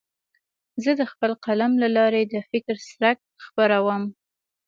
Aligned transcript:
زه 0.83 0.91
د 0.99 1.01
خپل 1.11 1.31
قلم 1.45 1.71
له 1.83 1.89
لارې 1.97 2.21
د 2.33 2.35
فکر 2.49 2.75
څرک 2.87 3.17
خپروم. 3.45 4.03